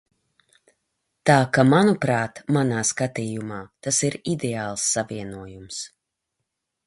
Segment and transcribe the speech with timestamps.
[1.29, 5.85] Tā ka, manuprāt, manā skatījumā, tas ir ideāls savienojums.